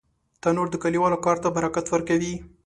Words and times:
تنور 0.41 0.67
د 0.71 0.75
کلیوالو 0.83 1.17
کار 1.25 1.37
ته 1.43 1.47
برکت 1.57 1.85
ورکوي 1.89 2.33